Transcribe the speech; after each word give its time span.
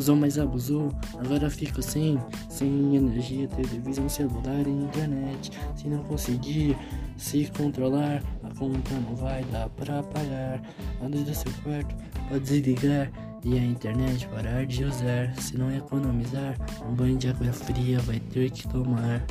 Usou, 0.00 0.16
mas 0.16 0.38
abusou. 0.38 0.90
Agora 1.18 1.50
fica 1.50 1.82
sem, 1.82 2.18
sem 2.48 2.96
energia, 2.96 3.46
televisão, 3.48 4.08
celular 4.08 4.66
e 4.66 4.70
internet. 4.70 5.50
Se 5.76 5.88
não 5.88 6.02
conseguir 6.04 6.74
se 7.18 7.52
controlar, 7.54 8.22
a 8.42 8.58
conta 8.58 8.94
não 8.94 9.14
vai 9.14 9.44
dar 9.52 9.68
pra 9.68 10.02
pagar. 10.02 10.62
A 11.02 11.06
luz 11.06 11.22
do 11.24 11.34
seu 11.34 11.52
quarto 11.62 11.94
pode 12.30 12.44
desligar 12.44 13.12
e 13.44 13.58
a 13.58 13.62
internet 13.62 14.26
parar 14.28 14.64
de 14.64 14.84
usar. 14.84 15.34
Se 15.36 15.58
não 15.58 15.70
economizar, 15.70 16.56
um 16.88 16.94
banho 16.94 17.18
de 17.18 17.28
água 17.28 17.52
fria 17.52 17.98
vai 18.00 18.20
ter 18.20 18.50
que 18.50 18.66
tomar. 18.68 19.22